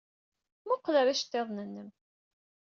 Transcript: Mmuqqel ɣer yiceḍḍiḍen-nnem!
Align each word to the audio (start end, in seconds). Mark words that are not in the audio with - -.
Mmuqqel 0.63 0.95
ɣer 0.99 1.07
yiceḍḍiḍen-nnem! 1.09 1.89